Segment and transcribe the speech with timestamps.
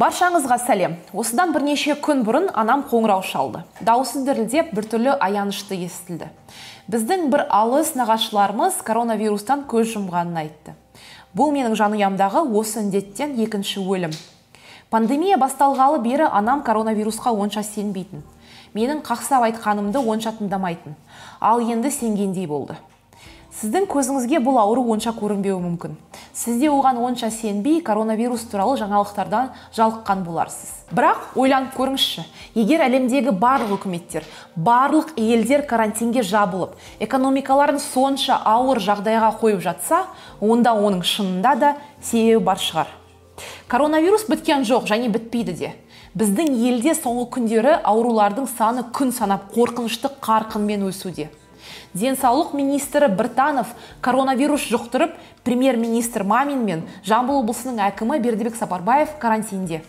[0.00, 0.94] баршаңызға сәлем.
[1.12, 3.60] Осыдан бірнеше күн бұрын анам қоңырау шалды.
[3.84, 6.30] Дауысы дірілдеп біртүрлі аянышты естілді.
[6.90, 10.74] Біздің бір алыс нағашыларымыз коронавирустан көз жұмғанын айтты.
[11.36, 14.16] Бұл менің жанұямдағы осы індеттен екінші өлім.
[14.90, 18.24] Пандемия басталғалы бері анам коронавирусқа онша сенбейтін.
[18.74, 20.96] Менің қақсап айтқанымды онша тыңдамайтын.
[21.40, 22.78] Ал енді сенгендей болды.
[23.60, 25.96] Сіздің көзіңізге бұл ауру онша көрінбеуі мүмкін.
[26.32, 30.70] Сіз де оған онша сенбей коронавирус туралы жаңалықтардан жалыққан боларсыз.
[30.96, 32.24] Бірақ ойланып көріңізші
[32.56, 34.24] егер әлемдегі барлық үкіметтер
[34.56, 36.72] барлық елдер карантинге жабылып
[37.04, 40.06] экономикаларын сонша ауыр жағдайға қойып жатса
[40.40, 42.88] онда оның шынында да себебі бар шығар.
[43.68, 45.74] Коронавирус біткен жоқ және бітпейді де.
[46.16, 51.28] Біздің елде соңғы күндері аурулардың саны күн санап қорқынышты қарқынмен өсуде.
[51.94, 59.82] Денсаулық министрі біртанов коронавирус жұқтырып премьер министр мамин мен жамбыл облысының әкімі бердібек сапарбаев карантинде.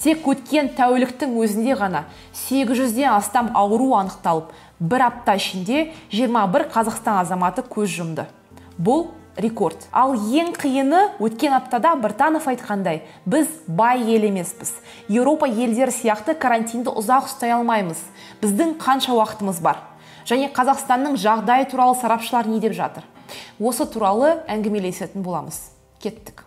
[0.00, 7.60] Тек өткен тәуліктің өзінде ғана 800-ден астам ауру анықталып бір апта ішінде 21 қазақстан азаматы
[7.68, 8.24] көз жұмды.
[8.80, 9.84] Бұл рекорд.
[9.92, 14.72] Ал ең қиыны өткен аптада біртанов айтқандай біз бай ел емеспіз.
[15.08, 18.00] Еуропа елдері сияқты карантинді ұзақ ұстай алмаймыз.
[18.40, 19.89] Біздің қанша уақытымыз бар?
[20.30, 23.06] Және қазақстанның жағдайы туралы сарапшылар не деп жатыр?
[23.58, 25.58] Осы туралы әңгімелесетін боламыз.
[26.00, 26.44] Кеттік.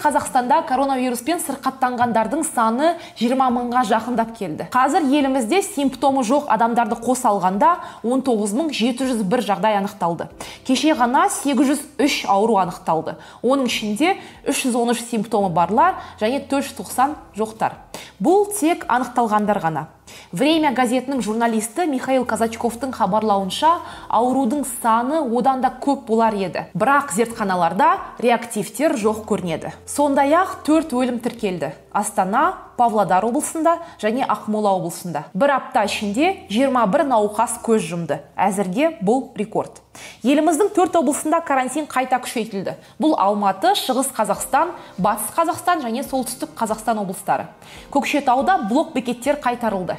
[0.00, 4.68] Қазақстанда коронавируспен сырқаттанғандардың саны 20 мыңға жақындап келді.
[4.72, 10.30] Қазір елімізде симптомы жоқ адамдарды қоса алғанда 19701 жағдай анықталды.
[10.64, 13.18] Кеше ғана 803 ауру анықталды.
[13.42, 14.16] Оның ішінде
[14.48, 17.76] 313 симптомы барлар және 490 жоқтар.
[18.22, 19.86] Бұл тек анықталғандар ғана.
[20.32, 23.70] Время газетінің журналисті михаил казачковтың хабарлауынша
[24.08, 26.66] аурудың саны одан да көп болар еді.
[26.74, 29.72] Бірақ зертханаларда реактивтер жоқ көрінеді.
[29.86, 31.72] Сондай ақ төрт өлім тіркелді.
[31.92, 35.24] Астана павлодар облысында және ақмола облысында.
[35.34, 38.20] Бір апта ішінде 21 науқас көз жұмды.
[38.36, 39.82] Әзірге бұл рекорд.
[40.22, 42.76] Еліміздің төрт облысында карантин қайта күшейтілді.
[43.00, 47.46] Бұл алматы шығыс қазақстан батыс қазақстан және солтүстік қазақстан облыстары.
[47.94, 49.98] Көкшетауда блок бекеттер қайтарылды.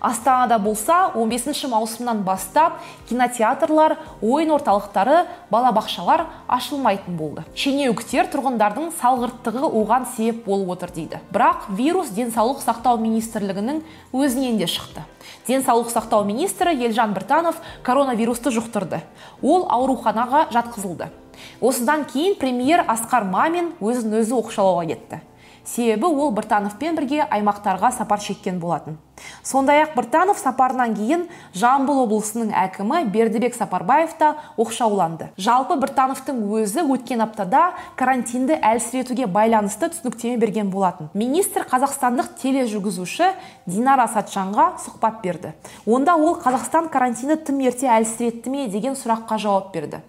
[0.00, 7.44] Астанада болса 15 маусымнан бастап кинотеатрлар ойын орталықтары балабақшалар ашылмайтын болды.
[7.54, 11.20] Шенеуніктер тұрғындардың салғырттығы оған себеп болып отыр дейді.
[11.32, 13.82] Бірақ вирус денсаулық сақтау министрлігінің
[14.12, 15.04] өзінен де шықты.
[15.48, 19.02] Денсаулық сақтау министрі елжан біртанов коронавирусты жұқтырды.
[19.42, 21.10] Ол ауруханаға жатқызылды.
[21.60, 25.20] Осыдан кейін премьер асқар мамин өзін өзі оқшаулауға кетті.
[25.64, 28.98] Себебі ол біртановпен бірге аймақтарға сапар шеккен болатын.
[29.44, 35.28] Сондай ақ біртанов сапарынан кейін жамбыл облысының әкімі бердібек сапарбаев та оқшауланды.
[35.36, 41.12] Жалпы біртановтың өзі өткен аптада карантинді әлсіретуге байланысты түсініктеме берген болатын.
[41.14, 43.30] Министр қазақстандық тележүргізуші
[43.66, 45.52] динара сатжанға сұхбат берді.
[45.86, 48.66] Онда ол қазақстан карантинді тым ерте әлсіретті ме?
[48.68, 50.00] деген сұраққа жауап берді.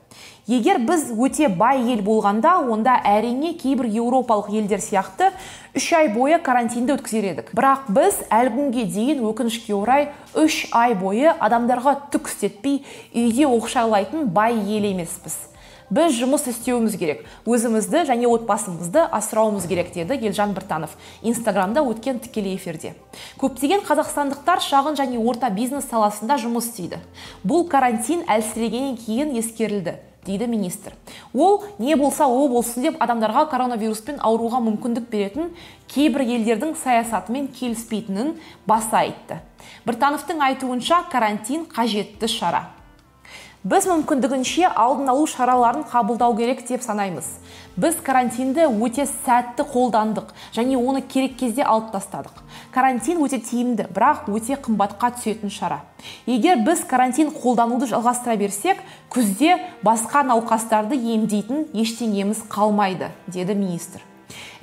[0.47, 5.31] Егер біз өте бай ел болғанда онда әрине кейбір еуропалық елдер сияқты
[5.75, 7.49] үш ай бойы карантинді өткізер едік.
[7.57, 12.83] Бірақ біз әлі дейін өкінішке орай үш ай бойы адамдарға түк істетпей
[13.13, 15.54] үйде оқшаулайтын бай ел емеспіз.
[15.89, 17.25] Біз жұмыс істеуіміз керек.
[17.45, 20.95] Өзімізді және отбасымызды асырауымыз керек деді елжан біртанов.
[21.21, 22.95] Инстаграмда өткен тікелей эфирде.
[23.41, 26.99] Көптеген қазақстандықтар шағын және орта бизнес саласында жұмыс істейді.
[27.43, 30.93] Бұл карантин әлсірегеннен кейін ескерілді дейді министр.
[31.33, 35.51] Ол не болса о болсын деп адамдарға коронавируспен ауруға мүмкіндік беретін
[35.91, 38.33] кейбір елдердің саясатымен келіспейтінін
[38.65, 39.41] баса айтты.
[39.85, 42.74] Біртановтың айтуынша карантин қажетті шара.
[43.65, 47.25] Біз мүмкіндігінше алдын алу шараларын қабылдау керек деп санаймыз.
[47.75, 52.45] Біз карантинді өте сәтті қолдандық және оны керек кезде алып тастадық.
[52.71, 55.81] Карантин өте тиімді бірақ өте қымбатқа түсетін шара.
[56.29, 64.05] Егер біз карантин қолдануды жалғастыра берсек күзде басқа науқастарды емдейтін ештеңеміз қалмайды деді министр.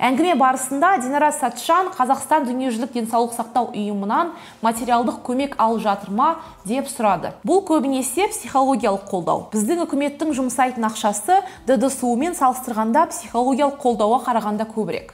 [0.03, 4.33] Әңгіме барысында динара сәтжан қазақстан дүниежүзілік денсаулық сақтау ұйымынан
[4.65, 6.29] материалдық көмек алып жатыр ма
[6.65, 7.33] деп сұрады.
[7.47, 9.47] Бұл көбінесе психологиялық қолдау.
[9.53, 15.13] Біздің үкіметтің жұмсайтын ақшасы ддсу мен салыстырғанда психологиялық қолдауға қарағанда көбірек.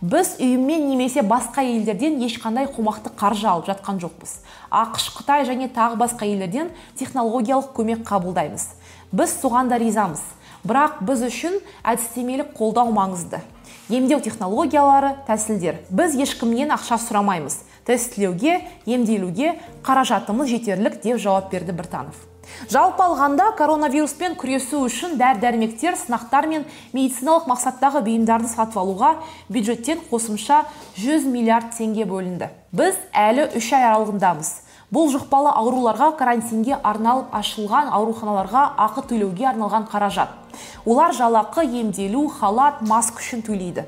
[0.00, 4.38] Біз ұйыммен немесе басқа елдерден ешқандай қомақты қаржы алып жатқан жоқпыз.
[4.72, 8.64] Ақш қытай және тағы басқа елдерден технологиялық көмек қабылдаймыз.
[9.12, 10.22] Біз соған да ризамыз.
[10.64, 13.42] Бірақ біз үшін әдістемелік қолдау маңызды.
[13.90, 15.82] Емдеу технологиялары тәсілдер.
[15.90, 17.60] Біз ешкімнен ақша сұрамаймыз.
[17.86, 19.56] Тестілеуге емделуге
[19.86, 22.14] қаражатымыз жетерлік деп жауап берді біртанов.
[22.70, 29.12] Жалпы алғанда коронавируспен күресу үшін дәрі дәрмектер сынақтар мен медициналық мақсаттағы бұйымдарды сатып алуға
[29.48, 30.64] бюджеттен қосымша
[30.96, 32.50] 100 миллиард теңге бөлінді.
[32.72, 34.52] Біз әлі үш ай аралығындамыз.
[34.90, 40.32] Бұл жұқпалы ауруларға карантинге арналып ашылған ауруханаларға ақы төлеуге арналған қаражат.
[40.84, 43.84] Олар жалақы емделу халат маск үшін төлейді.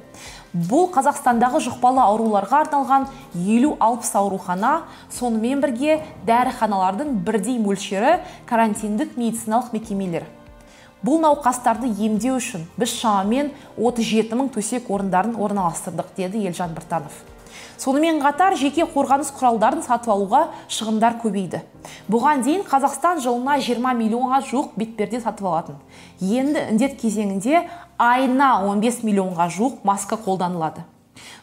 [0.54, 9.75] Бұл қазақстандағы жұқпалы ауруларға арналған елу алпыс аурухана сонымен бірге дәріханалардың бірдей мөлшері карантиндік медициналық
[9.75, 10.28] мекемелер.
[11.02, 17.31] Бұл науқастарды емдеу үшін біз шамамен 37 мың төсек орындарын орналастырдық деді елжан біртанов.
[17.78, 21.62] Сонымен қатар жеке қорғаныс құралдарын сатып алуға шығындар көбейді.
[22.12, 25.76] Бұған дейін қазақстан жылына 20 миллионға жуық бетперде сатып алатын.
[26.20, 27.66] Енді індет кезеңінде
[27.99, 30.87] айына 15 миллионға жуық маска қолданылады.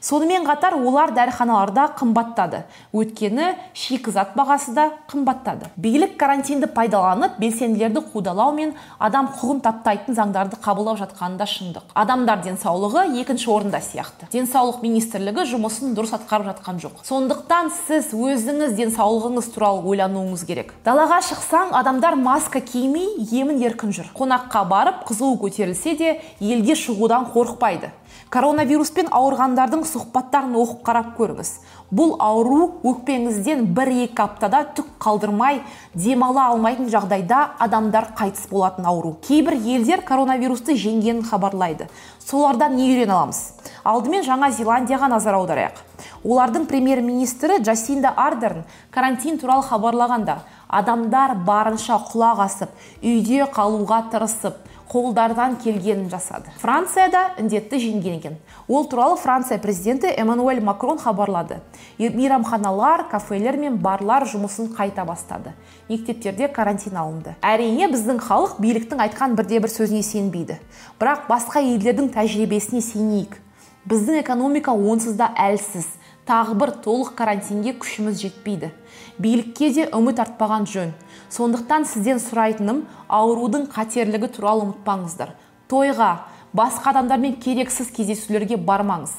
[0.02, 2.64] Сонымен қатар олар дәріханаларда қымбаттады.
[2.94, 5.70] Өйткені шикізат бағасы да қымбаттады.
[5.78, 11.92] Билік карантинді пайдаланып белсенділерді қудалау мен адам құқығын таптайтын заңдарды қабылдап жатқаны да шындық.
[11.94, 14.30] Адамдар денсаулығы екінші орында сияқты.
[14.32, 17.04] Денсаулық министрлігі жұмысын дұрыс атқарып жатқан жоқ.
[17.08, 20.74] Сондықтан сіз өзіңіз денсаулығыңыз туралы ойлануыңыз керек.
[20.86, 24.12] Далаға шықсаң адамдар маска кимей емін еркін жүр.
[24.18, 27.92] Қонаққа барып қызуы көтерілсе де елге шығудан қорықпайды.
[28.30, 31.50] Коронавируспен ауырғандардың сұхбаттарын оқып қарап көріңіз.
[31.90, 35.64] Бұл ауру өкпеңізден бір екі аптада түк қалдырмай
[35.96, 39.16] демала алмайтын жағдайда адамдар қайтыс болатын ауру.
[39.26, 41.90] Кейбір елдер коронавирусты жеңгенін хабарлайды.
[42.22, 43.42] Солардан не үйрене аламыз?
[43.84, 45.82] Алдымен жаңа зеландияға назар аударайық.
[46.22, 48.62] Олардың премьер министрі джасинда ардерн
[48.92, 50.38] карантин туралы хабарлағанда
[50.70, 52.70] адамдар барынша құлақ асып
[53.02, 56.50] үйде қалуға тырысып қолдарынан келгенін жасады.
[56.58, 58.38] Францияда індетті жеңген екен.
[58.68, 61.60] Ол туралы франция президенті эммануэль макрон хабарлады.
[62.00, 65.54] Мейрамханалар кафелер мен барлар жұмысын қайта бастады.
[65.90, 67.36] Мектептерде карантин алынды.
[67.42, 70.58] Әрине біздің халық биліктің айтқан бірде бір сөзіне сенбейді.
[71.00, 73.38] Бірақ басқа елдердің тәжірибесіне сенейік.
[73.86, 75.86] Біздің экономика онсыз да әлсіз.
[76.30, 78.70] Тағы бір толық карантинге күшіміз жетпейді.
[79.18, 80.92] Билікке де үміт артпаған жөн.
[81.34, 85.34] Сондықтан сізден сұрайтыным аурудың қатерлігі туралы ұмытпаңыздар.
[85.70, 86.12] Тойға
[86.54, 89.18] басқа адамдармен керексіз кездесулерге бармаңыз.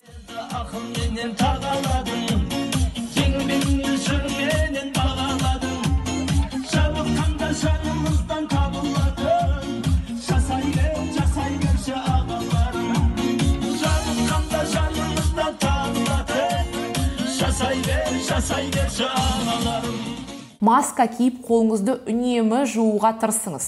[20.60, 23.66] Маска киіп қолыңызды үнемі жууға тырысыңыз.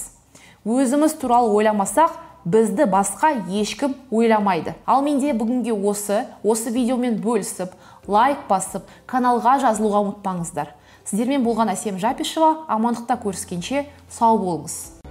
[0.63, 2.13] Өзіміз туралы ойламасақ
[2.47, 4.75] бізді басқа ешкім ойламайды.
[4.85, 7.75] Ал менде бүгінге осы осы видеомен бөлісіп
[8.07, 10.71] лайк басып каналға жазылуға ұмытпаңыздар.
[11.03, 15.03] Сіздермен болған әсем жапишева амандықта көріскенше сау болыңыз.